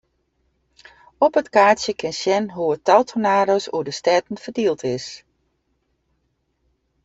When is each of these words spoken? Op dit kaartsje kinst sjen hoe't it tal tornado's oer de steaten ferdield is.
Op 1.25 1.33
dit 1.37 1.49
kaartsje 1.55 1.93
kinst 2.01 2.21
sjen 2.21 2.45
hoe't 2.55 2.77
it 2.81 2.85
tal 2.87 3.03
tornado's 3.09 3.67
oer 3.75 3.85
de 3.87 3.95
steaten 3.99 4.41
ferdield 4.43 4.81
is. 4.95 5.05